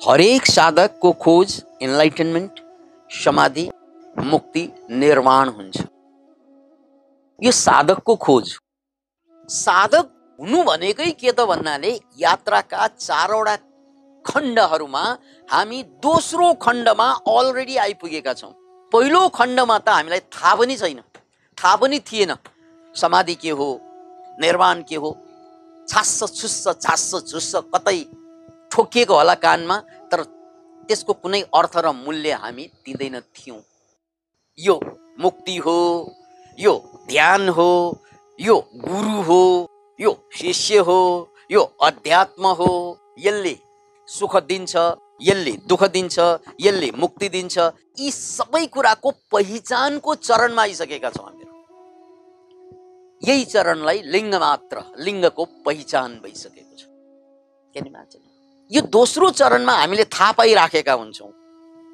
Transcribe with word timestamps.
हरेक 0.00 0.46
साधकको 0.46 1.10
खोज 1.12 1.52
इन्लाइटनमेन्ट 1.82 2.60
समाधि 3.10 3.68
मुक्ति 4.24 4.62
निर्माण 4.90 5.48
हुन्छ। 5.48 5.80
यो 7.40 7.52
साधकको 7.52 8.14
खोज। 8.16 8.52
साधक 9.48 10.10
हुनु 10.38 10.62
भनेकै 10.64 11.10
के 11.12 11.32
त 11.32 11.46
भन्नाले 11.48 11.90
यात्राका 12.18 12.86
चारवटा 12.88 13.56
खण्डहरूमा 14.24 15.02
हामी 15.48 15.82
दोस्रो 16.06 16.52
खण्डमा 16.62 17.08
अलरेडी 17.34 17.76
आइपुगेका 17.86 18.34
छौँ। 18.34 18.52
पहिलो 18.92 19.28
खण्डमा 19.30 19.78
त 19.78 19.88
हामीलाई 19.88 20.20
थाहा 20.30 20.54
पनि 20.54 20.76
छैन। 20.76 21.00
थाहा 21.58 21.74
पनि 21.76 21.98
थिएन। 22.06 22.36
समाधि 22.94 23.34
के 23.34 23.50
हो? 23.50 23.68
निर्माण 24.38 24.82
के 24.88 24.96
हो? 24.96 25.10
छास्स 25.88 26.18
छुस्स 26.38 26.68
छास्स 26.78 27.14
झुस्स 27.24 27.54
कतै 27.74 27.98
ठोकिएको 28.70 29.14
होला 29.14 29.34
कानमा 29.44 29.76
तर 30.10 30.22
त्यसको 30.88 31.12
कुनै 31.22 31.40
अर्थ 31.54 31.76
र 31.84 31.92
मूल्य 31.94 32.32
हामी 32.42 32.64
दिँदैन 32.84 33.20
थियौँ। 33.36 33.60
यो 34.58 34.74
मुक्ति 35.20 35.56
हो 35.64 35.78
यो 36.58 36.74
ध्यान 37.08 37.48
हो 37.56 37.70
यो 38.38 38.56
गुरु 38.84 39.22
हो 39.22 39.42
यो 39.98 40.12
शिष्य 40.34 40.78
हो 40.88 41.00
यो 41.50 41.62
अध्यात्म 41.82 42.46
हो 42.58 42.70
यसले 43.18 43.54
सुख 44.08 44.36
दिन्छ 44.48 44.76
यसले 45.22 45.52
दुःख 45.68 45.82
दिन्छ 45.92 46.18
यसले 46.60 46.90
मुक्ति 46.96 47.28
दिन्छ। 47.28 47.56
यी 47.98 48.10
सबै 48.10 48.64
कुराको 48.74 49.10
पहिचानको 49.32 50.14
चरणमा 50.14 50.62
आइसकेका 50.62 51.10
छौँ 51.10 51.26
हामीहरू 51.26 51.54
यही 53.22 53.44
चरणलाई 53.44 54.02
लिङ्ग 54.14 54.34
मात्र 54.34 54.76
लिङ्गको 54.98 55.44
पहिचान 55.66 56.10
भइसकेको 56.22 56.74
छ। 56.78 56.82
मान्छे 57.92 58.18
यो 58.70 58.80
दोस्रो 58.92 59.30
चरणमा 59.30 59.72
हामीले 59.72 60.04
थाहा 60.04 60.32
पाइराखेका 60.32 60.92
हुन्छौँ। 60.92 61.30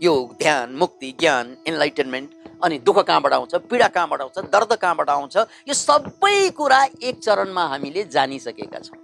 यो 0.02 0.12
ध्यान 0.38 0.74
मुक्ति 0.74 1.10
ज्ञान 1.20 1.56
इन्लाइटनमेन्ट 1.66 2.30
अनि 2.64 2.78
दुःख 2.78 2.98
कहाँबाट 2.98 3.32
आउँछ 3.32 3.54
पीडा 3.70 3.88
कहाँबाट 3.88 4.20
आउँछ 4.20 4.38
दर्द 4.50 4.72
कहाँबाट 4.74 5.10
आउँछ 5.10 5.36
यो 5.68 5.74
सबै 5.74 6.50
कुरा 6.50 6.82
एक 7.02 7.20
चरणमा 7.22 7.64
हामीले 7.66 8.04
जानिसकेका 8.10 8.78
छौँ। 8.80 8.98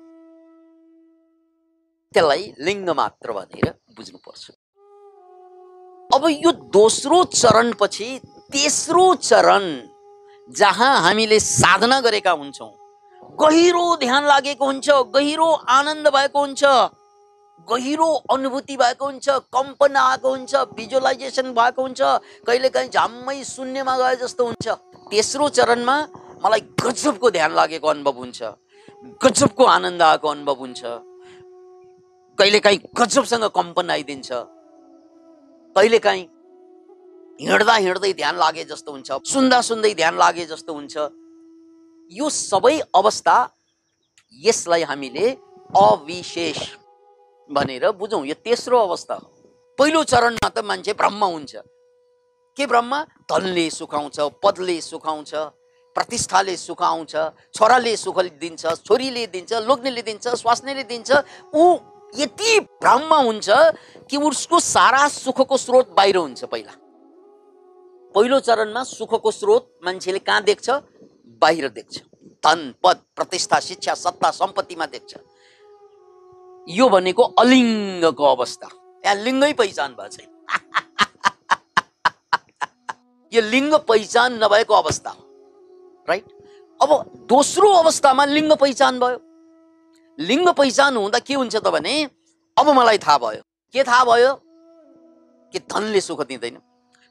त्यसलाई 2.15 2.53
लिङ्ग 2.59 2.91
मात्र 2.91 3.33
भनेर 3.33 3.67
बुझ्नुपर्छ। 3.97 4.51
अब 6.11 6.23
यो 6.27 6.53
दोस्रो 6.75 7.25
चरणपछि 7.33 8.11
तेस्रो 8.53 9.15
चरण 9.23 9.65
जहाँ 10.49 10.95
हामीले 11.03 11.39
साधना 11.41 12.01
गरेका 12.01 12.33
हुन्छौँ 12.33 12.73
गहिरो 13.41 13.85
ध्यान 13.97 14.25
लागेको 14.27 14.65
हुन्छ 14.67 14.89
गहिरो 15.15 15.51
आनन्द 15.71 16.09
भएको 16.09 16.41
हुन्छ 16.41 16.63
गहिरो 17.69 18.07
अनुभूति 18.31 18.77
भएको 18.77 19.05
हुन्छ 19.05 19.29
कम्पन 19.55 19.97
आएको 19.97 20.31
हुन्छ 20.31 20.55
भिजुअलाइजेसन 20.77 21.53
भएको 21.55 21.83
हुन्छ 21.83 22.01
कहिलेकाहीँ 22.47 22.91
झ्याम्मै 22.91 23.43
शून्यमा 23.45 23.97
गए 23.99 24.17
जस्तो 24.17 24.47
हुन्छ। 24.47 24.69
तेस्रो 25.11 25.49
चरणमा 25.49 25.97
मलाई 26.45 26.61
गजबको 26.81 27.31
ध्यान 27.31 27.53
लागेको 27.55 27.89
अनुभव 27.89 28.17
हुन्छ। 28.19 28.43
गजबको 29.23 29.65
आनन्द 29.67 30.03
आएको 30.03 30.29
अनुभव 30.29 30.57
हुन्छ। 30.65 30.83
कहिलेकाहीँ 32.39 32.81
गजबसँग 32.97 33.45
कम्पन 33.55 33.91
आइदिन्छ। 33.91 34.31
कहिलेकाहीँ 35.77 36.27
हिँड्दा 37.41 37.75
हिँड्दै 37.75 38.13
ध्यान 38.13 38.37
लागे 38.39 38.65
जस्तो 38.65 38.93
हुन्छ 38.93 39.09
सुन्दा 39.33 39.61
सुन्दै 39.63 39.95
ध्यान 39.95 40.15
लागे 40.19 40.45
जस्तो 40.47 40.73
हुन्छ। 40.75 40.97
यो 42.13 42.29
सबै 42.29 42.79
अवस्था 42.95 43.37
यसलाई 44.39 44.83
हामीले 44.83 45.27
अविशेष 45.71 46.59
भनेर 47.51 47.91
बुझौँ 47.93 48.25
यो 48.27 48.35
तेस्रो 48.35 48.79
अवस्था 48.79 49.15
हो। 49.15 49.27
पहिलो 49.79 50.03
चरणमा 50.05 50.49
त 50.49 50.59
मान्छे 50.61 50.93
ब्रह्म 50.93 51.25
हुन्छ। 51.25 51.57
के 52.57 52.67
ब्रह्म? 52.67 52.93
धनले 53.31 53.69
सुखाउँछ 53.71 54.21
पदले 54.43 54.81
सुखाउँछ 54.81 55.35
प्रतिष्ठाले 55.97 56.57
सुख 56.57 56.83
आउँछ 56.83 57.15
छोराले 57.55 57.97
सुख 57.97 58.19
दिन्छ 58.39 58.67
छोरीले 58.87 59.27
दिन्छ 59.27 59.53
लोग्नेले 59.67 60.03
दिन्छ 60.03 60.29
स्वास्नीले 60.39 60.83
दिन्छ। 60.85 61.11
ऊ 61.55 61.65
यति 62.15 62.61
भ्रममा 62.61 63.17
हुन्छ 63.19 63.49
कि 64.11 64.17
उसको 64.19 64.61
सारा 64.61 65.09
सुखको 65.09 65.57
स्रोत 65.57 65.91
बाहिर 65.97 66.17
हुन्छ 66.17 66.45
पहिला। 66.45 66.73
पहिलो 68.15 68.39
चरणमा 68.41 68.83
सुखको 68.85 69.31
स्रोत 69.31 69.71
मान्छेले 69.85 70.19
कहाँ 70.19 70.43
देख्छ? 70.43 70.71
बाहिर 71.43 71.69
देख्छ। 71.69 71.99
धन 72.45 72.75
पद 72.83 73.03
प्रतिष्ठा 73.17 73.61
शिक्षा 73.61 73.95
सत्ता 73.95 74.31
सम्पत्तिमा 74.31 74.87
देख्छ। 74.87 75.15
यो 76.69 76.89
भनेको 76.89 77.23
अलिङ्गको 77.23 78.25
अवस्था। 78.25 78.69
यहाँ 79.05 79.17
लिङ्गै 79.17 79.53
पहिचान 79.53 79.95
भएको 79.95 80.09
छैन। 80.09 80.29
यो 83.33 83.41
लिङ्ग 83.41 83.75
पहिचान 83.89 84.45
नभएको 84.45 84.75
अवस्था 84.75 85.11
हो 85.11 85.25
राइट 86.09 86.25
अब 86.83 87.05
दोस्रो 87.29 87.73
अवस्थामा 87.73 88.25
लिङ्ग 88.25 88.57
पहिचान 88.57 89.01
भयो। 89.01 89.21
लिङ्ग 90.19 90.49
पहिचान 90.49 90.97
हुँदा 90.97 91.19
के 91.19 91.35
हुन्छ 91.35 91.57
त 91.57 91.69
भने 91.69 92.11
अब 92.57 92.69
मलाई 92.69 92.99
थाहा 92.99 93.19
भयो। 93.19 93.43
के 93.75 93.85
थाहा 93.85 94.05
भयो? 94.05 94.41
कि 95.53 95.59
धनले 95.59 96.01
सुख 96.01 96.27
दिँदैन 96.27 96.59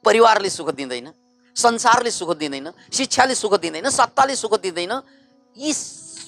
परिवारले 0.05 0.49
सुख 0.49 0.75
दिँदैन 0.75 1.13
संसारले 1.55 2.11
सुख 2.11 2.37
दिँदैन 2.37 2.71
शिक्षाले 2.93 3.35
सुख 3.35 3.59
दिँदैन 3.59 3.89
सत्ताले 3.89 4.35
सुख 4.35 4.61
दिँदैन 4.61 5.01
यी 5.57 5.73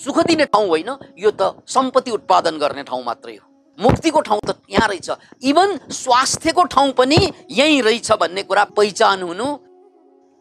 सुख 0.01 0.17
दिने 0.27 0.45
ठाउँ 0.45 0.67
होइन। 0.67 0.89
यो 1.17 1.31
त 1.31 1.63
सम्पत्ति 1.67 2.11
उत्पादन 2.11 2.57
गर्ने 2.57 2.83
ठाउँ 2.83 3.03
मात्रै 3.05 3.35
हो। 3.35 3.45
मुक्तिको 3.79 4.21
ठाउँ 4.21 4.39
त 4.47 4.57
यहाँ 4.69 4.87
रहेछ। 4.87 5.09
इभन 5.43 5.77
स्वास्थ्यको 5.91 6.63
ठाउँ 6.65 6.91
पनि 6.93 7.19
यहीँ 7.51 7.81
रहेछ 7.81 8.11
भन्ने 8.11 8.43
कुरा 8.43 8.63
पहिचान 8.77 9.21
हुनु। 9.23 9.45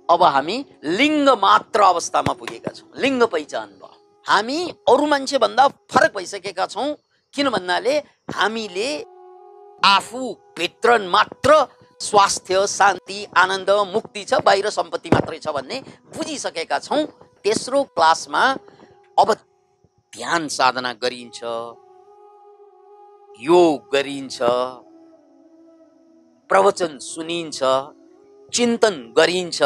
अब 0.09 0.23
हामी 0.25 0.57
लिङ्ग 0.85 1.29
मात्र 1.39 1.81
अवस्थामा 1.83 2.33
पुगेका 2.33 2.73
छौँ। 2.73 2.89
लिङ्ग 2.97 3.23
पहिचान 3.25 3.69
भयो। 3.77 3.97
हामी 4.27 4.59
अरू 4.89 5.07
मान्छे 5.07 5.39
भन्दा 5.39 5.67
फरक 5.69 6.17
भइसकेका 6.17 6.67
छौँ। 6.67 6.95
किन 7.35 7.49
भन्नाले 7.51 7.97
हामीले 8.35 8.89
आफू 9.83 10.33
भित्र 10.59 10.99
मात्र 11.09 11.67
स्वास्थ्य 12.01 12.67
शान्ति 12.67 13.25
आनन्द 13.37 13.71
मुक्ति 13.93 14.25
छ 14.25 14.41
बाहिर 14.45 14.69
सम्पत्ति 14.71 15.11
मात्रै 15.11 15.39
छ 15.39 15.49
भन्ने 15.55 15.81
बुझिसकेका 16.17 16.79
छौँ। 16.81 17.05
तेस्रो 17.45 17.83
क्लासमा 17.95 18.43
अब 19.19 19.33
ध्यान 20.17 20.47
साधना 20.49 20.93
गरिन्छ 21.03 21.41
योग 23.41 23.89
गरिन्छ 23.93 24.39
प्रवचन 26.51 26.99
सुनिन्छ 27.01 27.61
चिन्तन 28.53 28.97
गरिन्छ 29.19 29.61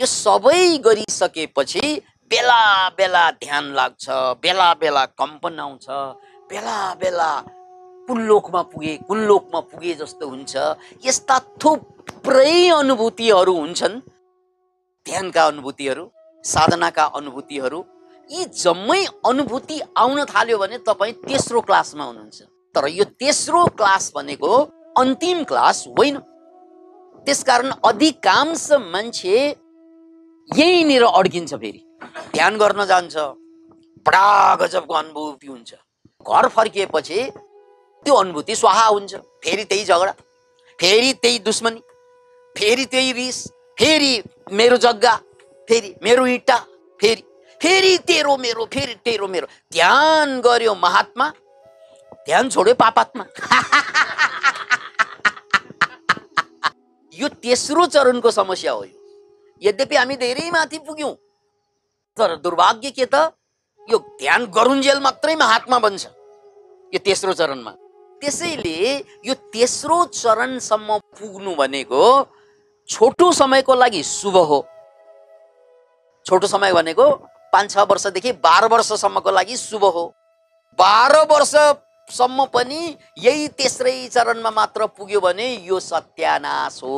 यो 0.00 0.06
सबै 0.06 0.60
गरिसकेपछि 0.86 1.86
बेला 2.30 2.62
बेला 2.98 3.24
ध्यान 3.42 3.64
लाग्छ 3.78 4.06
बेला 4.42 4.68
बेला 4.80 5.04
कम्पन 5.20 5.58
आउँछ 5.66 5.86
बेला 6.50 6.78
बेला 7.00 7.30
कुन 8.08 8.20
लोकमा 8.30 8.62
पुगे 8.70 8.96
कुन 9.08 9.18
लोकमा 9.30 9.60
पुगे 9.70 9.94
जस्तो 10.00 10.28
हुन्छ 10.28 10.56
यस्ता 11.06 11.38
थुप्रै 11.60 12.68
अनुभूतिहरू 12.78 13.54
हुन्छन्। 13.60 14.00
ध्यानका 15.06 15.46
अनुभूतिहरू 15.46 16.04
साधनाका 16.44 17.04
अनुभूतिहरू 17.18 17.80
यी 18.30 18.44
जम्मै 18.44 19.04
अनुभूति 19.26 19.80
आउन 19.96 20.24
थाल्यो 20.24 20.58
भने 20.58 20.78
तपाईँ 20.78 21.12
तेस्रो 21.12 21.60
क्लासमा 21.60 22.04
हुनुहुन्छ। 22.04 22.42
तर 22.74 22.88
यो 22.88 23.04
तेस्रो 23.04 23.64
क्लास 23.66 24.12
भनेको 24.14 24.50
अन्तिम 24.98 25.44
क्लास 25.44 25.84
होइन। 25.88 26.18
त्यसकारण 27.26 27.70
अधिकांश 27.84 28.72
मान्छे 28.72 29.36
यहीँनिर 30.56 31.04
अड्किन्छ 31.04 31.54
फेरि। 31.54 31.80
ध्यान 32.32 32.58
गर्न 32.58 32.84
जान्छ। 32.84 33.16
बडा 34.06 34.54
गजबको 34.54 34.94
अनुभूति 34.94 35.46
हुन्छ। 35.46 35.74
घर 36.28 36.48
फर्किएपछि 36.48 37.30
त्यो 38.04 38.14
अनुभूति 38.14 38.54
स्वाहा 38.56 38.86
हुन्छ। 38.86 39.14
फेरि 39.14 39.64
त्यही 39.64 39.84
झगडा। 39.84 40.12
फेरि 40.80 41.12
त्यही 41.12 41.38
दुश्मनी। 41.38 41.80
फेरि 42.56 42.84
त्यही 42.84 43.12
रिस। 43.12 43.46
फेरि 43.78 44.22
मेरो 44.52 44.76
जग्गा। 44.76 45.16
फेरि 45.68 45.94
मेरो 46.02 46.26
इँटा। 46.26 46.56
फेरि 47.00 47.22
फेरि 47.62 47.96
तेरो 48.08 48.36
मेरो 48.36 48.64
फेरि 48.72 48.94
तेरो 49.04 49.26
मेरो। 49.28 49.46
ध्यान 49.72 50.40
गर्यो 50.40 50.74
महात्मा 50.74 51.26
ध्यान 52.26 52.48
छोड्यो 52.50 52.74
पापात्मा। 52.74 53.24
यो 57.14 57.28
तेस्रो 57.42 57.86
चरणको 57.86 58.30
समस्या 58.30 58.72
हो 58.72 58.84
यो। 58.84 58.96
यद्यपि 59.62 59.96
हामी 59.96 60.16
धेरै 60.16 60.50
माथि 60.50 60.78
पुग्यौँ 60.86 61.14
तर 62.16 62.36
दुर्भाग्य 62.36 62.90
के 62.90 63.06
त? 63.06 63.14
यो 63.88 63.98
ध्यान 64.20 64.44
गरुन्जेल 64.54 64.98
मात्रै 65.00 65.34
महात्मा 65.34 65.78
बन्छ 65.78 66.06
यो 66.92 66.98
तेस्रो 67.04 67.32
चरणमा। 67.32 67.72
त्यसैले 68.20 68.78
यो 69.26 69.34
तेस्रो 69.54 70.04
चरणसम्म 70.14 70.98
पुग्नु 71.18 71.54
भनेको 71.54 72.02
छोटो 72.88 73.32
समयको 73.32 73.74
लागि 73.74 74.02
शुभ 74.02 74.36
हो। 74.36 74.60
छोटो 76.26 76.46
समय 76.46 76.72
भनेको 76.72 77.06
पाँच 77.52 77.70
छ 77.72 77.74
वर्षदेखि 77.90 78.32
बाह्र 78.44 78.64
वर्षसम्मको 78.72 79.30
लागि 79.30 79.56
शुभ 79.56 79.84
हो। 79.84 80.04
बाह्र 80.78 81.16
वर्ष 81.30 81.54
सम्म 82.08 82.44
पनि 82.54 82.80
यही 83.18 83.48
तेस्रै 83.58 84.08
चरणमा 84.08 84.50
मात्र 84.50 84.86
पुग्यो 84.96 85.20
भने 85.20 85.46
यो 85.66 85.80
सत्यानाश 85.80 86.82
हो। 86.82 86.96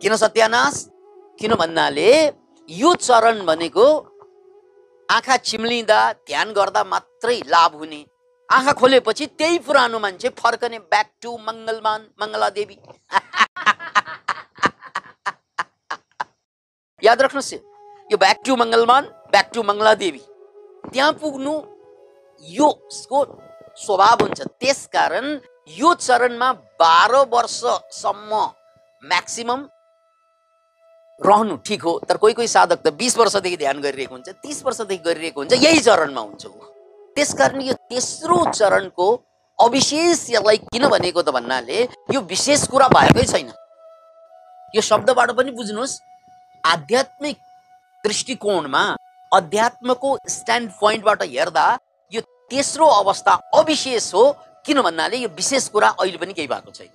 किन 0.00 0.12
सत्यानाश? 0.16 0.74
किन 1.38 1.52
भन्नाले 1.54 2.10
यो 2.68 2.94
चरण 2.94 3.36
भनेको 3.46 3.86
आँखा 5.08 5.36
चिम्लिँदा 5.48 6.00
ध्यान 6.12 6.48
गर्दा 6.52 6.82
मात्रै 6.84 7.38
लाभ 7.46 7.72
हुने। 7.74 8.00
आँखा 8.48 8.72
खोलेपछि 8.72 9.26
त्यही 9.38 9.58
पुरानो 9.60 9.98
मान्छे 9.98 10.28
फर्कने 10.38 10.78
ब्याक 10.92 11.08
टु 11.22 11.30
मङ्गलमान 11.38 12.00
मङ्गला 12.20 12.48
देवी 12.50 12.76
याद 17.02 17.18
राख्नुहोस् 17.22 17.77
यो 18.10 18.16
back 18.16 18.38
to 18.46 18.56
Mangalman 18.56 19.04
back 19.32 19.50
to 19.54 19.62
Mangala 19.62 19.94
Devi. 20.02 20.20
त्यहाँ 20.92 21.12
पुग्नु 21.20 21.54
यो 22.42 22.68
स्वभाव 22.92 24.22
हुन्छ। 24.22 24.40
त्यसकारण 24.60 25.26
यो 25.68 25.94
चरणमा 25.94 26.52
बाह्र 26.80 27.14
वर्षसम्म 27.32 28.32
म्याक्सिमम 29.02 29.60
रहनु 31.20 31.56
ठिक 31.66 31.82
हो। 31.84 31.92
तर 32.08 32.16
कोही 32.16 32.34
कोही 32.34 32.48
साधक 32.48 32.78
त 32.86 32.88
बिस 32.96 33.16
वर्षदेखि 33.18 33.56
ध्यान 33.56 33.80
गरिरहेको 33.84 34.14
हुन्छ 34.14 34.28
तिस 34.42 34.64
वर्षदेखि 34.64 35.02
गरिरहेको 35.04 35.40
हुन्छ 35.40 35.52
यही 35.64 35.80
चरणमा 35.80 36.20
हुन्छ 36.20 36.44
त्यसकारण 37.16 37.60
यो 37.60 37.74
तेस्रो 37.90 38.38
चरणको 38.52 39.08
अविशेष 39.58 40.18
यसलाई 40.30 40.56
किन 40.72 40.86
भनेको 40.88 41.22
त 41.22 41.28
भन्नाले 41.36 41.82
यो 42.14 42.20
विशेष 42.24 42.66
कुरा 42.72 42.88
भएकै 42.88 43.24
छैन। 43.26 43.50
यो 44.74 44.80
शब्दबाट 44.80 45.30
पनि 45.36 45.50
बुझ्नुहोस् 45.58 46.00
आध्यात्मिक 46.64 47.36
दृष्टिकोणमा 48.04 48.84
अध्यात्मको 49.32 50.16
स्ट्यान्ड 50.28 50.70
पोइन्टबाट 50.80 51.22
हेर्दा 51.22 51.66
यो 52.12 52.20
तेस्रो 52.50 52.86
अवस्था 52.86 53.32
अविशेष 53.54 54.12
हो 54.14 54.30
किन 54.66 54.80
भन्नाले 54.82 55.16
यो 55.16 55.28
विशेष 55.36 55.68
कुरा 55.68 55.88
अहिले 56.00 56.18
पनि 56.18 56.32
केही 56.32 56.48
भएको 56.48 56.70
छैन। 56.70 56.88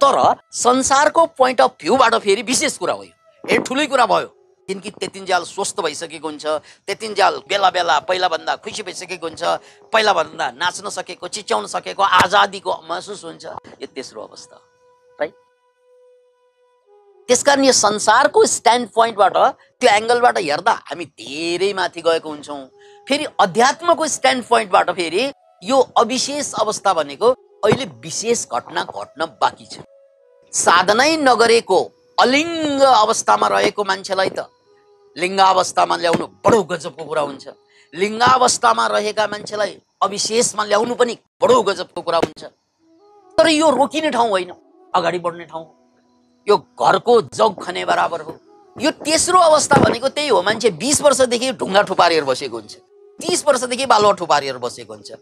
तर 0.00 0.16
संसारको 0.54 1.26
पोइन्ट 1.38 1.60
अफ 1.60 1.76
भ्यूबाट 1.80 2.14
फेरि 2.24 2.42
विशेष 2.42 2.76
कुरा 2.78 2.94
हो 2.94 3.04
यो। 3.04 3.60
ठुलै 3.64 3.86
कुरा 3.86 4.06
भयो। 4.06 4.32
किनकि 4.68 4.90
त्यतिन्जाल 4.90 5.44
स्वस्थ 5.44 5.80
भइसकेको 5.80 6.28
हुन्छ 6.28 6.46
त्यतिन्जाल 6.86 7.34
बेला 7.48 7.70
बेला 7.70 7.98
पहिलाभन्दा 8.02 8.54
खुसी 8.66 8.82
भइसकेको 8.82 9.26
हुन्छ 9.26 9.42
पहिलाभन्दा 9.92 10.50
नाच्न 10.58 10.88
सकेको 10.90 11.28
चिच्याउन 11.28 11.66
सकेको 11.70 12.02
आजादीको 12.02 12.72
महसुस 12.90 13.24
हुन्छ। 13.24 13.44
यो 13.82 13.86
तेस्रो 13.86 14.22
अवस्था 14.22 14.56
त्यसकारण 17.28 17.64
यो 17.64 17.72
संसारको 17.72 18.44
स्ट्यान्ड 18.46 18.88
पोइन्टबाट 18.94 19.36
त्यो 19.80 19.90
एङ्गलबाट 19.90 20.36
हेर्दा 20.38 20.72
हामी 20.88 21.04
धेरै 21.04 21.72
माथि 21.74 22.00
गएको 22.06 22.28
हुन्छौँ। 22.30 22.60
फेरि 23.06 23.24
अध्यात्मको 23.40 24.06
स्ट्यान्ड 24.06 24.44
पोइन्टबाट 24.48 24.90
फेरि 24.98 25.24
यो 25.62 25.78
अविशेष 26.02 26.52
अवस्था 26.62 26.92
भनेको 26.94 27.30
अहिले 27.64 27.84
विशेष 28.02 28.46
घटना 28.52 28.82
घट्न 28.84 29.26
बाँकी 29.40 29.66
छ। 29.66 29.82
साधनै 30.52 31.16
नगरेको 31.28 31.78
अलिङ्ग 32.18 32.82
अवस्थामा 32.82 33.46
रहेको 33.54 33.84
मान्छेलाई 33.84 34.30
त 34.30 34.46
लिङ्ग 35.16 35.40
अवस्थामा 35.40 35.96
ल्याउनु 35.96 36.26
बडो 36.44 36.62
गजबको 36.70 37.04
कुरा 37.04 37.22
हुन्छ। 37.22 37.44
लिङ्ग 37.94 38.22
अवस्थामा 38.22 38.86
रहेका 38.94 39.26
मान्छेलाई 39.32 39.72
अविशेषमा 40.02 40.64
ल्याउनु 40.64 40.94
पनि 40.94 41.14
बडो 41.42 41.62
गजबको 41.62 42.00
कुरा 42.06 42.18
हुन्छ। 42.24 42.42
तर 43.38 43.46
यो 43.50 43.70
रोकिने 43.70 44.10
ठाउँ 44.10 44.30
होइन 44.30 44.52
अगाडि 44.94 45.18
बढ्ने 45.26 45.44
ठाउँ। 45.50 45.66
यो 46.48 46.56
घरको 46.56 47.20
जग 47.22 47.54
खने 47.62 47.84
बराबर 47.84 48.20
हो। 48.20 48.38
यो 48.80 48.90
तेस्रो 48.90 49.38
अवस्था 49.40 49.76
भनेको 49.80 50.08
त्यही 50.08 50.28
हो 50.28 50.42
मान्छे 50.42 50.70
बिस 50.70 51.00
वर्षदेखि 51.02 51.52
ढुङ्गा 51.52 51.82
ठुपारेर 51.82 52.24
बसेको 52.24 52.56
हुन्छ। 52.56 52.74
तिस 53.20 53.46
वर्षदेखि 53.46 53.86
बालुवा 53.86 54.12
ठुपारेर 54.12 54.58
बसेको 54.58 54.94
हुन्छ। 54.94 55.12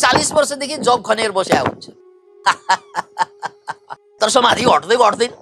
चालिस 0.00 0.32
वर्षदेखि 0.32 0.76
जग 0.76 1.02
खनेर 1.06 1.30
बसेको 1.30 1.68
हुन्छ। 1.68 1.86
तर 4.20 4.28
समाधि 4.28 4.64
घट्दै 4.64 4.96
घट्दैन 4.96 5.32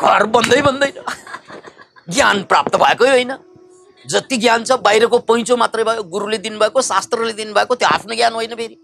घर 0.00 0.22
बन्दै 0.24 0.60
बन्दैन। 0.62 0.96
ज्ञान 2.10 2.42
प्राप्त 2.42 2.76
भएकै 2.76 3.08
होइन। 3.08 3.32
जति 4.06 4.36
ज्ञान 4.36 4.64
छ 4.64 4.72
बाहिरको 4.80 5.18
पैँचो 5.18 5.56
मात्रै 5.56 5.84
भयो 5.84 6.02
गुरुले 6.02 6.38
दिनुभएको 6.38 6.82
शास्त्रले 6.82 7.32
दिनुभएको 7.32 7.74
त्यो 7.74 7.88
आफ्नो 7.88 8.14
ज्ञान 8.14 8.32
होइन 8.32 8.54
फेरि। 8.54 8.76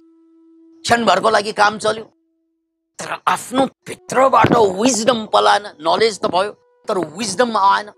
क्षणभरको 0.85 1.31
लागि 1.31 1.53
काम 1.53 1.79
चल्यो। 1.79 2.05
तर 2.99 3.17
आफ्नो 3.29 3.65
भित्रबाट 3.87 4.53
विजडम 4.81 5.25
पलाएन 5.33 5.67
नलेज 5.87 6.19
त 6.21 6.27
भयो 6.35 6.53
तर 6.89 6.99
विजडम 7.17 7.57
आएन। 7.57 7.91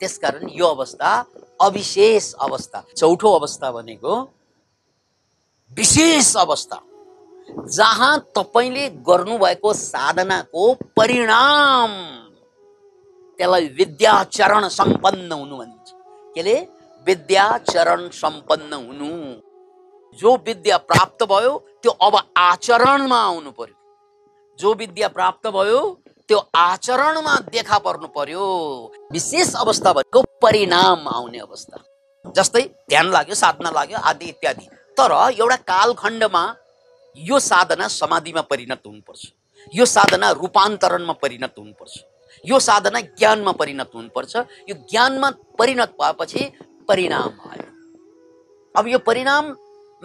त्यसकारण 0.00 0.48
यो 0.52 0.66
अवस्था 0.66 1.10
अविशेष 1.60 2.32
अवस्था 2.46 2.82
चौथो 2.96 3.32
अवस्था 3.38 3.70
भनेको 3.72 4.14
विशेष 5.72 6.36
अवस्था 6.36 6.80
जहाँ 7.76 8.18
तपाईँले 8.36 8.88
गर्नुभएको 9.08 9.72
साधनाको 9.72 10.72
परिणाम 10.96 11.90
त्यसलाई 13.38 13.66
विद्याचरण 13.78 14.68
सम्पन्न 14.68 15.32
हुनु 15.32 15.56
भनिन्छ। 15.56 15.92
केले? 16.34 16.56
विद्याचरण 17.06 18.08
सम्पन्न 18.12 18.72
हुनु। 18.72 19.10
जो 20.18 20.36
विद्या 20.46 20.76
प्राप्त 20.88 21.22
भयो 21.30 21.52
त्यो 21.86 21.94
अब 22.02 22.16
आचरणमा 22.36 23.18
आउनु 23.22 23.50
पर्यो। 23.50 23.74
जो 24.58 24.74
विद्या 24.74 25.08
प्राप्त 25.08 25.46
भयो 25.46 26.02
त्यो 26.28 26.38
आचरणमा 26.54 27.34
देखा 27.38 27.78
पर्नु 27.78 28.06
पर्यो। 28.06 28.42
विशेष 29.12 29.54
अवस्था 29.54 29.92
भनेको 29.92 30.22
परिणाम 30.42 31.08
आउने 31.08 31.38
अवस्था। 31.38 31.78
जस्तै 32.36 32.62
ध्यान 32.90 33.06
लाग्यो 33.06 33.34
साधना 33.34 33.70
लाग्यो 33.70 33.98
आदि 34.02 34.26
इत्यादि। 34.26 34.66
तर 34.98 35.12
एउटा 35.38 35.56
कालखण्डमा 35.56 36.54
यो 37.16 37.38
साधना 37.38 37.88
समाधिमा 37.88 38.40
परिणत 38.40 38.82
हुनुपर्छ। 38.86 39.22
यो 39.74 39.84
साधना 39.84 40.30
रूपान्तरणमा 40.30 41.12
परिणत 41.12 41.54
हुनुपर्छ। 41.58 41.94
यो 42.44 42.58
साधना 42.58 43.00
ज्ञानमा 43.00 43.52
परिणत 43.52 43.90
हुनुपर्छ। 43.94 44.36
यो 44.68 44.74
ज्ञानमा 44.90 45.30
परिणत 45.30 45.94
भएपछि 46.00 46.50
परिणाम 46.88 47.30
आयो। 47.50 47.70
अब 48.74 48.86
यो 48.86 48.98
परिणाम 48.98 49.54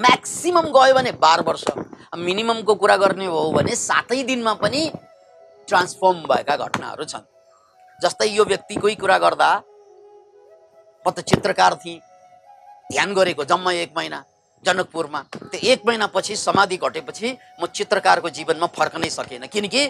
म्याक्सिमम 0.01 0.67
गयो 0.75 0.93
भने 0.95 1.11
बाह्र 1.23 1.41
वर्ष 1.47 1.65
मिनिममको 2.17 2.73
कुरा 2.75 2.95
गर्ने 2.97 3.25
हो 3.25 3.41
भने 3.51 3.75
सातै 3.75 4.23
दिनमा 4.29 4.53
पनि 4.61 4.81
ट्रान्सफर्म 5.67 6.17
भएका 6.29 6.55
घटनाहरू 6.57 7.05
छन्। 7.11 7.25
जस्तै 7.99 8.27
यो 8.27 8.43
व्यक्तिकै 8.45 8.95
कुरा 9.01 9.17
गर्दा 9.23 9.49
म 11.05 11.09
त 11.11 11.19
चित्रकार 11.29 11.75
थिएँ। 11.81 11.99
ध्यान 12.91 13.13
गरेको 13.13 13.43
जम्मा 13.45 13.71
एक 13.83 13.91
महिना 13.97 14.23
जनकपुरमा। 14.63 15.21
त्यो 15.51 15.59
एक 15.71 15.79
महिनापछि 15.87 16.35
समाधि 16.35 16.77
घटेपछि 16.77 17.27
म 17.61 17.65
चित्रकारको 17.73 18.29
जीवनमा 18.29 18.67
फर्कनै 18.77 19.09
सकेन। 19.09 19.47
किनकि 19.47 19.81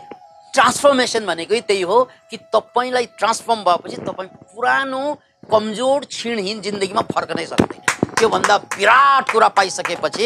ट्रान्सफर्मेसन 0.53 1.25
भनेकै 1.25 1.59
त्यही 1.67 1.81
हो 1.81 1.97
कि 2.29 2.37
तपाईँलाई 2.53 3.05
ट्रान्सफर्म 3.19 3.63
भएपछि 3.63 3.97
तपाईँ 4.07 4.29
पुरानो 4.55 5.03
कमजोर 5.51 6.05
क्षीणहीन 6.05 6.61
जिन्दगीमा 6.61 7.01
फर्कनै 7.11 7.45
सक्दैन। 7.45 7.90
त्योभन्दा 8.21 8.55
विराट 8.77 9.31
कुरा 9.31 9.47
पाइसकेपछि 9.57 10.25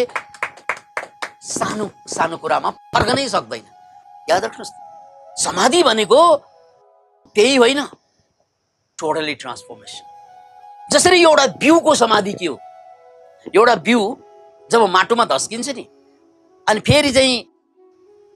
सानो 1.42 1.86
सानो 2.12 2.38
कुरामा 2.38 2.70
फर्कनै 2.94 3.28
सक्दैन। 3.30 3.64
याद 4.30 4.44
राख्नुहोस् 4.44 4.74
समाधि 5.44 5.84
भनेको 5.84 6.20
त्यही 7.36 7.56
होइन 7.56 7.82
टोटली 9.00 9.36
ट्रान्सफर्मेसन 9.36 10.04
जसरी 10.92 11.22
एउटा 11.24 11.46
बिउको 11.64 11.96
समाधि 11.96 12.34
के 12.34 12.46
हो? 12.46 12.56
एउटा 13.56 13.76
बिउ 13.88 14.02
जब 14.70 14.82
माटोमा 14.92 15.26
धस्किन्छ 15.32 15.70
नि 15.70 15.88
अनि 16.68 16.80
फेरि 16.88 17.12
चाहिँ 17.12 17.36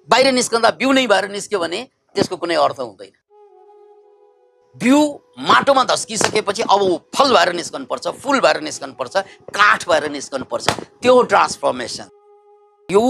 बाहिर 0.09 0.31
निस्कँदा 0.39 0.69
बिउ 0.79 0.91
नै 0.95 1.05
भएर 1.07 1.29
निस्क्यो 1.31 1.59
भने 1.59 1.83
त्यसको 2.15 2.35
कुनै 2.37 2.55
अर्थ 2.55 2.79
हुँदैन। 2.79 3.13
बिउ 4.75 4.99
माटोमा 5.47 5.83
धस्किसकेपछि 5.83 6.63
अब 6.63 6.81
ऊ 6.81 6.97
फल 7.15 7.33
भएर 7.33 7.53
निस्कनु 7.53 7.85
पर्छ 7.85 8.07
फुल 8.21 8.39
भएर 8.39 8.61
निस्कनु 8.61 8.93
पर्छ 8.93 9.17
काठ 9.57 9.87
भएर 9.89 10.09
निस्कनु 10.11 10.45
पर्छ 10.45 10.69
त्यो 11.01 11.21
ट्रान्सफर्मेसन 11.31 12.09
यो 12.89 13.01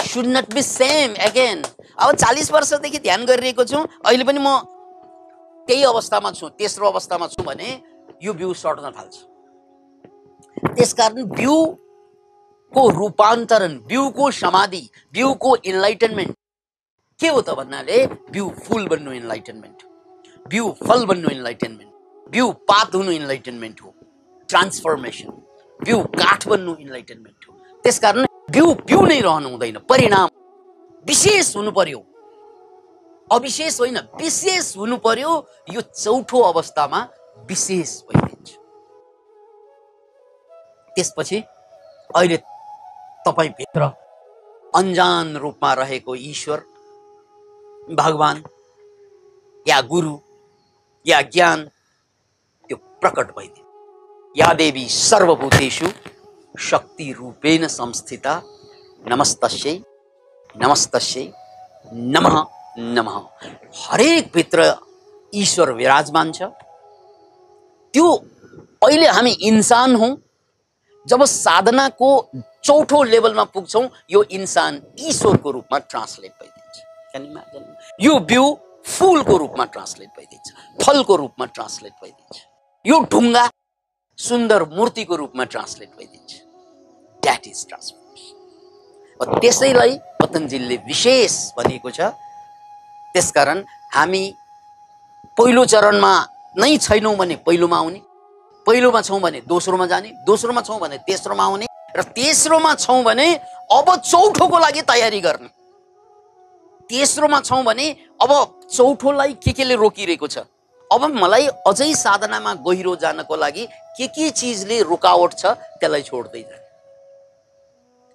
should 0.00 0.26
not 0.26 0.54
be 0.54 0.62
same 0.62 1.16
again 1.26 1.62
अब 1.98 2.14
चालिस 2.16 2.50
वर्षदेखि 2.52 2.98
ध्यान 2.98 3.24
गरिरहेको 3.26 3.64
छु। 3.64 3.78
अहिले 4.06 4.24
पनि 4.24 4.40
म 4.40 4.56
त्यही 5.68 5.82
अवस्थामा 5.84 6.30
छु 6.32 6.48
तेस्रो 6.58 6.86
अवस्थामा 6.88 7.26
छु 7.36 7.42
भने 7.44 7.68
यो 8.24 8.32
बिउ 8.32 8.52
सट्न 8.64 8.90
थाल्छ। 8.96 9.14
त्यसकारण 10.76 11.24
बिउ 11.36 11.56
को 12.72 12.88
रूपान्तरण 12.98 13.78
बिउको 13.88 14.30
समाधि 14.32 14.82
बिउको 15.14 15.56
इन्लाइटनमेन्ट 15.70 16.36
के 17.20 17.28
हो 17.28 17.40
त 17.40 17.54
भन्नाले 17.54 18.06
बिउ 18.32 18.48
फुल 18.64 18.88
बन्नु 18.88 19.12
इन्लाइटनमेन्ट 19.12 19.78
बिउ 20.46 20.70
फल 20.80 21.04
बन्नु 21.06 21.30
इन्लाइटनमेन्ट 21.30 22.30
बिउ 22.30 22.50
पात 22.68 22.94
हुनु 22.94 23.10
इन्लाइटनमेन्ट 23.12 23.80
हो 23.82 23.94
ट्रान्सफर्मेसन 24.48 25.28
बिउ 25.80 26.02
काठ 26.14 26.46
बन्नु 26.48 26.76
इन्लाइटनमेन्ट 26.80 27.48
हो 27.48 27.52
त्यसकारण 27.84 28.26
बिउ 28.50 28.72
बिउ 28.82 29.00
नै 29.06 29.20
रहनु 29.20 29.48
हुँदैन 29.48 29.78
परिणाम 29.88 30.28
विशेष 31.04 31.54
हुनु 31.56 31.70
पर्यो 31.78 32.00
अविशेष 33.30 33.78
होइन 33.80 33.98
विशेष 34.20 34.76
हुनु 34.76 34.96
पर्यो 35.06 35.30
यो 35.68 35.80
चौथो 35.94 36.40
अवस्थामा 36.42 37.00
विशेष 37.48 37.94
भइदिन्छ 38.08 38.50
त्यसपछि 40.96 41.38
अहिले 42.10 42.36
तपाईँभित्र 43.26 43.90
अन्जान 44.74 45.36
रूपमा 45.36 45.72
रहेको 45.74 46.14
ईश्वर 46.24 46.60
भगवान् 47.94 48.42
या 49.66 49.80
गुरु 49.88 50.16
या 51.06 51.20
ज्ञान 51.22 51.64
त्यो 52.68 52.76
प्रकट 53.00 53.30
भइदियो। 53.36 54.34
या 54.36 54.52
देवी 54.54 54.84
सर्वभूतेषु 54.88 55.88
शक्ति 56.60 57.12
रूपेण 57.12 57.66
संस्थिता। 57.66 58.34
नमस्तस्यै 59.08 59.74
नमस्तस्यै 60.54 61.26
नमः 61.92 62.36
नमः। 62.78 63.16
हरेक 63.76 64.30
भित्र 64.34 64.74
ईश्वर 65.32 65.72
विराजमान 65.72 66.32
छ। 66.32 66.42
त्यो 67.94 68.06
अहिले 68.82 69.06
हामी 69.08 69.30
इन्सान 69.42 69.96
हौँ। 69.96 70.16
जब 71.06 71.24
साधनाको 71.24 72.08
चौथो 72.64 73.02
लेभलमा 73.02 73.44
पुग्छौँ 73.44 73.88
यो 74.10 74.22
इन्सान 74.30 74.82
ईश्वरको 75.00 75.50
रूपमा 75.50 75.78
ट्रान्सलेट 75.78 76.32
भइदिन्छ? 76.32 76.76
यो 78.00 78.18
बिउ 78.20 78.44
फुलको 78.84 79.36
रूपमा 79.36 79.64
ट्रान्सलेट 79.74 80.10
भइदिन्छ 80.18 80.48
फलको 80.84 81.16
रूपमा 81.16 81.46
ट्रान्सलेट 81.46 81.92
भइदिन्छ। 82.02 82.36
यो 82.84 82.96
ढुङ्गा 83.12 83.44
सुन्दर 84.18 84.62
मूर्तिको 84.76 85.16
रूपमा 85.16 85.44
ट्रान्सलेट 85.52 85.90
भइदिन्छ। 85.98 86.30
द्याट 87.22 87.46
इज 87.46 87.66
ट्रान्सफर्मेसन 87.68 89.40
त्यसैलाई 89.40 89.98
पतञ्जलीले 90.20 90.76
विशेष 90.86 91.32
भनिएको 91.58 91.90
छ। 91.90 92.00
त्यसकारण 93.14 93.58
हामी 93.94 94.24
पहिलो 95.38 95.64
चरणमा 95.64 96.12
नै 96.58 96.76
छैनौँ 96.78 97.14
भने 97.16 97.36
पहिलोमा 97.46 97.76
आउने 97.78 98.00
पहिलोमा 98.66 99.00
छौँ 99.02 99.20
भने 99.20 99.40
दोस्रोमा 99.46 99.86
जाने 99.86 100.08
दोस्रोमा 100.26 100.60
छौँ 100.62 100.78
भने 100.80 100.98
तेस्रोमा 101.06 101.44
आउने 101.44 101.66
र 101.96 102.02
तेस्रोमा 102.16 102.74
छौँ 102.74 103.02
भने 103.04 103.26
अब 103.72 103.86
चौथोको 104.02 104.58
लागि 104.58 104.82
तयारी 104.90 105.20
गर्ने। 105.20 105.48
तेस्रोमा 106.92 107.40
छौँ 107.40 107.62
भने 107.64 107.86
अब 108.20 108.30
चौथोलाई 108.68 109.32
के 109.40 109.52
केले 109.56 109.74
रोकिरहेको 109.80 110.26
छ? 110.28 110.44
अब 110.90 111.02
मलाई 111.16 111.46
अझै 111.66 111.92
साधनामा 111.96 112.52
गहिरो 112.66 112.94
जानको 113.02 113.36
लागि 113.36 113.64
के 113.96 114.06
के 114.12 114.28
चिजले 114.30 114.76
रुकावट 114.84 115.30
छ 115.40 115.44
त्यसलाई 115.80 116.02
छोड्दै 116.04 116.42
जाने। 116.42 116.60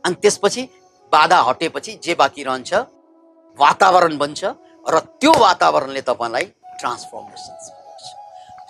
अनि 0.04 0.16
त्यसपछि 0.22 0.64
बाधा 1.12 1.40
हटेपछि 1.50 1.92
जे 2.06 2.14
बाँकी 2.22 2.44
रहन्छ 2.44 2.72
वातावरण 3.58 4.18
बन्छ 4.22 4.42
र 4.86 4.96
त्यो 5.18 5.34
वातावरणले 5.40 6.02
तपाईँलाई 6.06 6.46
ट्रान्सफर्मेसन 6.80 7.56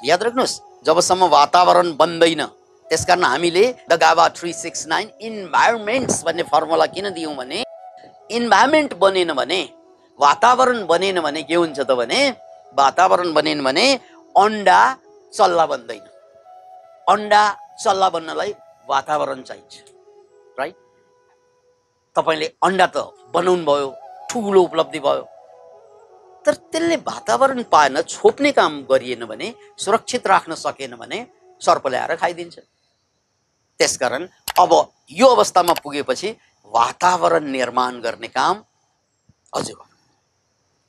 याद 0.07 0.23
राख्नुहोस् 0.23 0.59
जबसम्म 0.87 1.23
वातावरण 1.37 1.87
बन्दैन 1.99 2.43
त्यसकारण 2.87 3.23
हामीले 3.23 3.65
the 3.91 3.93
Gauba 4.03 4.25
three 4.37 4.53
six 4.55 4.87
nine 4.87 5.07
environments 5.29 6.23
भन्ने 6.25 6.43
फर्मुला 6.51 6.85
किन 6.95 7.09
दियौँ 7.11 7.35
भने 7.35 7.59
इन्भाइरोमेन्ट 8.39 8.93
बनेन 9.03 9.33
भने 9.39 9.61
वातावरण 10.19 10.85
बनेन 10.87 11.19
भने 11.21 11.41
के 11.43 11.55
हुन्छ 11.55 11.79
त 11.79 11.91
भने 11.99 12.19
वातावरण 12.73 13.33
बनेन 13.33 13.63
भने 13.63 13.85
अन्डा 14.35 14.79
चल्ला 15.33 15.65
बन्दैन। 15.65 16.05
अन्डा 17.07 17.41
चल्ला 17.83 18.09
बन्नलाई 18.09 18.51
वातावरण 18.89 19.41
चाहिन्छ 19.41 19.73
राइट 20.59 20.75
तपाईँले 22.15 22.47
अन्डा 22.67 22.87
त 22.95 22.97
बनाउनु 23.33 23.65
भयो 23.69 23.87
ठुलो 24.29 24.61
उपलब्धि 24.61 24.99
भयो। 24.99 25.23
तर 26.45 26.53
त्यसले 26.71 26.95
वातावरण 27.07 27.61
पाएन 27.71 28.01
छोप्ने 28.03 28.51
काम 28.59 28.73
गरिएन 28.89 29.25
भने 29.31 29.47
सुरक्षित 29.83 30.27
राख्न 30.27 30.55
सकेन 30.55 30.95
भने 30.95 31.19
सर्पले 31.61 31.97
आएर 31.97 32.15
खाइदिन्छ। 32.15 32.57
त्यसकारण 33.79 34.23
अब 34.59 34.71
यो 35.11 35.27
अवस्थामा 35.35 35.73
पुगेपछि 35.83 36.29
वातावरण 36.71 37.43
निर्माण 37.51 37.99
गर्ने 38.05 38.27
काम 38.37 38.55
अझै 39.53 39.73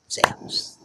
exams. 0.09 0.78